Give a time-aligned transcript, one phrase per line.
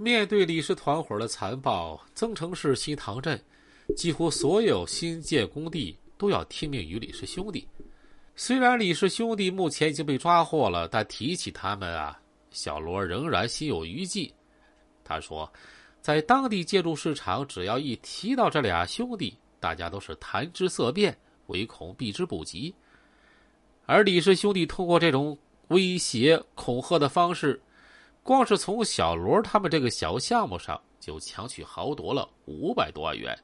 [0.00, 3.38] 面对李氏团伙的残暴，增城市新塘镇
[3.96, 7.66] 几乎所有新建工地都要听命于李氏兄弟。
[8.36, 12.16] 虽然李氏兄弟目前已经被抓获了，但提起他们啊，
[12.52, 14.32] 小罗仍然心有余悸。
[15.02, 15.52] 他说，
[16.00, 21.18] 在当地建筑市场，只要一提到这俩兄弟，大家都是谈之色变，
[21.48, 22.72] 唯恐避之不及。
[23.84, 25.36] 而李氏兄弟通过这种
[25.68, 27.60] 威胁恐吓的方式。
[28.28, 33.34] 光是从小罗他们这个小项目上就强取豪夺了五百多万元。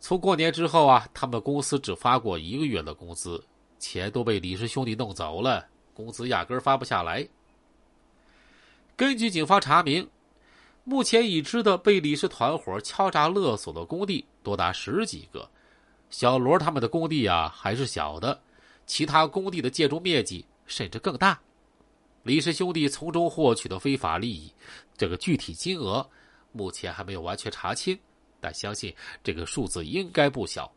[0.00, 3.40] 从过年之后啊，他们公司只发过一个月的工资，
[3.78, 7.24] 钱都被李氏兄弟弄走了，工资压根发不下来。
[8.96, 10.10] 根据警方查明，
[10.82, 15.48] 目前已知的被李氏团伙敲诈勒索的工地多达十几个。
[16.10, 18.40] 小罗他们的工地啊还是小的，
[18.86, 21.38] 其他工地的建筑面积甚至更大。
[22.22, 24.52] 李氏兄弟从中获取的非法利益，
[24.96, 26.08] 这个具体金额
[26.52, 27.98] 目前还没有完全查清，
[28.40, 30.72] 但相信这个数字应该不小。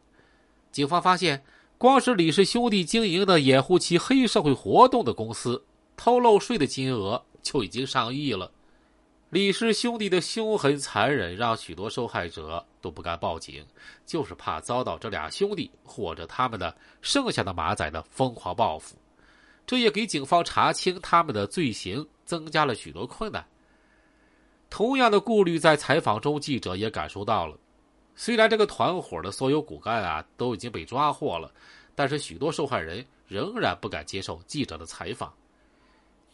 [0.71, 1.43] 警方发现，
[1.77, 5.63] 光是李氏兄弟经营的掩护其黑社会活动的公司，
[5.95, 8.51] 偷漏税的金额就已经上亿了。
[9.29, 13.65] 李氏兄弟的凶狠残忍，让许多受害者都不敢报警，
[14.05, 18.95] 就是怕遭到这俩兄弟或者他们的剩下的马仔的疯狂报复。
[19.65, 23.45] 这也给警方查清他们的罪行增加了许多困难。
[24.69, 27.57] 同样的顾虑，在采访中，记者也感受到了。
[28.15, 31.51] 虽然这个团伙的所有骨干啊都已经被抓获了，
[31.93, 35.33] 但是许多受害人仍然不敢接受记者的采访。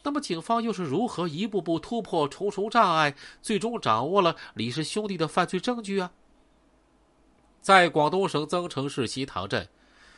[0.03, 6.11] 那么，警方又是如何一步步突破重重障碍，最终掌握了李氏兄弟的犯罪证据啊？
[7.61, 9.69] 在广东省增城市西塘镇，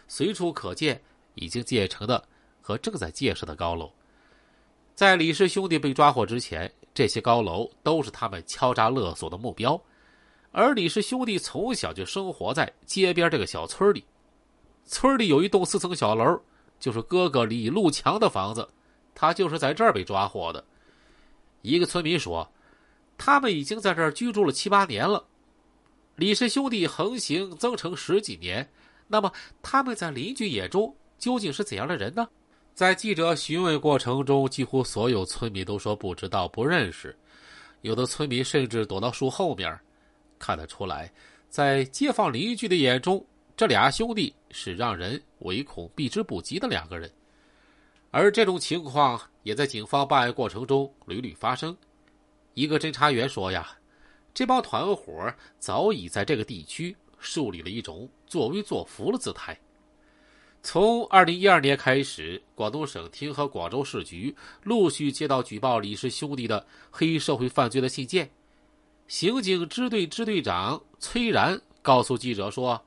[0.07, 1.01] 随处可见
[1.35, 2.25] 已经建成的。
[2.63, 3.91] 和正在建设的高楼，
[4.95, 9.79] 在李氏兄弟被抓获之前，这些高楼都是他们敲诈勒索的目标。
[10.53, 14.05] 而李氏兄弟从小就生活在街边这个小村里，
[14.85, 16.39] 村里有一栋四层小楼，
[16.79, 18.65] 就是哥哥李路强的房子，
[19.13, 20.63] 他就是在这儿被抓获的。
[21.63, 22.49] 一个村民说，
[23.17, 25.25] 他们已经在这儿居住了七八年了。
[26.15, 28.71] 李氏兄弟横行增城十几年，
[29.07, 32.29] 那么他们在邻居眼中究竟是怎样的人呢？
[32.73, 37.15] 在记者询问过程中，几乎所有村民都说不知道、不认识，
[37.81, 39.79] 有的村民甚至躲到树后面。
[40.39, 41.13] 看得出来，
[41.49, 43.23] 在街坊邻居的眼中，
[43.55, 47.09] 这俩兄弟是让人唯恐避之不及的两个人。
[48.09, 51.77] 而这种情况也在警方办案过程中屡屡发生。
[52.55, 53.69] 一个侦查员说：“呀，
[54.33, 59.55] 这帮团伙早已在这个地区树立了一种作威作福的姿态。”
[60.63, 68.27] 从二零一二年开始，广东省厅和广州市局陆续接到举报李氏兄弟的黑社会犯罪的信件。
[69.09, 72.81] 刑警支队支队长崔然告诉记者说：“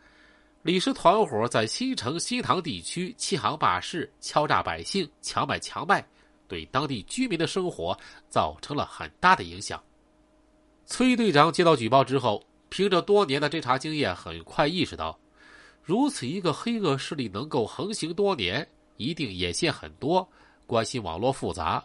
[0.65, 6.05] 李氏团伙在新城、新塘地区欺行霸市、敲诈百姓、强买强卖，
[6.49, 7.97] 对当地居民的生活
[8.31, 9.81] 造成了很大的影响。”
[10.87, 15.17] 崔队长接到举报之后，凭着多年的侦查经验，很快意识到。
[15.87, 18.67] 如此一个黑恶势力能够横行多年，
[18.97, 20.29] 一定眼线很多，
[20.67, 21.83] 关系网络复杂。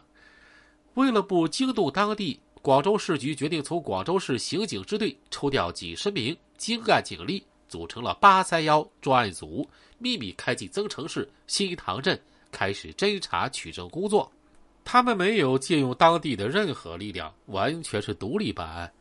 [0.95, 9.69] 为了不惊动当地，广州市局决定从广州市刑警支队抽调几十名精干警力，组成了“八三幺”专案组，
[9.99, 12.19] 秘密开进增城市新塘镇，
[12.51, 14.31] 开始侦查取证工作。
[14.83, 18.91] 他们没有借用当地的任何力量，完全是独立办案，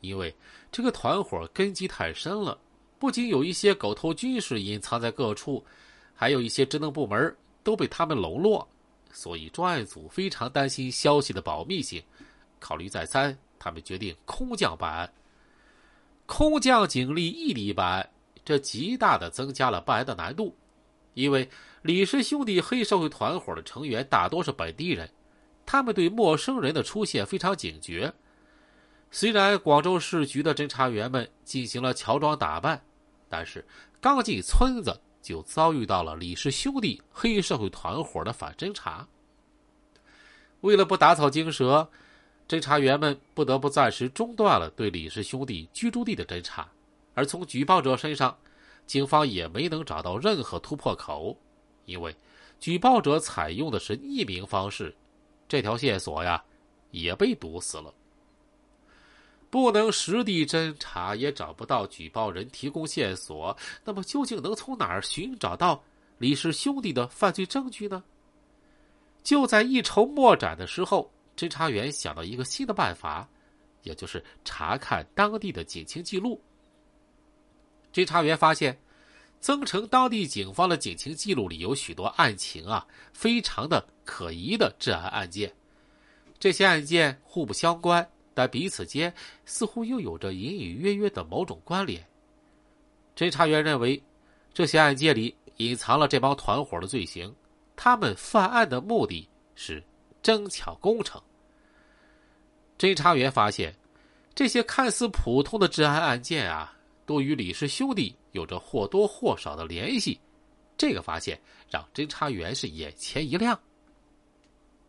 [0.00, 0.32] 因为
[0.70, 2.56] 这个团伙根基太深了。
[3.04, 5.62] 不仅有一些狗头军士隐藏在各处，
[6.14, 8.66] 还有一些职能部门都被他们笼络，
[9.12, 12.02] 所以专案组非常担心消息的保密性。
[12.58, 15.12] 考虑再三，他们决定空降办案。
[16.24, 18.10] 空降警力异地办案，
[18.42, 20.56] 这极大的增加了办案的难度，
[21.12, 21.46] 因为
[21.82, 25.06] 李氏兄弟黑社会团伙的成员大多是本地人，
[25.66, 28.10] 他们对陌生人的出现非常警觉。
[29.10, 32.82] 虽然广州市局的侦查员们进行了乔装打扮。
[33.36, 33.64] 但是
[34.00, 39.08] 刚进村子，就遭遇到了李氏兄弟黑社会团伙的反侦查。
[40.60, 41.90] 为了不打草惊蛇，
[42.48, 46.68] 侦查员们不得不暂时中断了对李氏兄弟居住地的侦查。
[47.12, 48.38] 而从举报者身上，
[48.86, 51.36] 警方也没能找到任何突破口，
[51.86, 52.14] 因为
[52.60, 54.94] 举报者采用的是匿名方式，
[55.48, 56.40] 这条线索呀
[56.92, 57.92] 也被堵死了。
[59.54, 65.80] 不能实地侦查，也找不到举报人提供线索，那么究竟能从哪儿寻找到
[66.18, 68.02] 李氏兄弟的犯罪证据呢？
[69.22, 73.28] 就在一筹莫展的时候，侦查员想到一个新的办法，
[73.84, 76.42] 也就是查看当地的警情记录。
[77.92, 78.76] 侦查员发现，
[79.38, 85.54] 增城当地警方的警情记录里有许多案情啊，非常的可疑的治安案件。
[86.40, 88.04] 这些案件互不相关，
[88.34, 89.14] 但彼此间
[89.46, 92.04] 似乎又有着隐隐约约的某种关联。
[93.16, 94.02] 侦查员认为，
[94.52, 97.34] 这些案件里隐藏了这帮团伙的罪行，
[97.76, 99.82] 他们犯案的目的是
[100.22, 101.22] 争抢工程。
[102.76, 103.74] 侦查员发现，
[104.34, 106.72] 这些看似普通的治安案件啊。
[107.06, 110.18] 都与李氏兄弟有着或多或少的联系，
[110.74, 111.38] 这个发现
[111.70, 113.60] 让侦查员是眼前一亮。